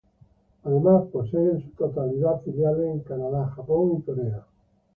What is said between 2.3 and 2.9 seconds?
filiales